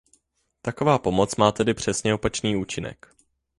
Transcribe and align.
Taková 0.61 0.99
pomoc 0.99 1.35
má 1.35 1.51
tedy 1.51 1.73
přesně 1.73 2.13
opačný 2.13 2.55
účinek. 2.55 3.15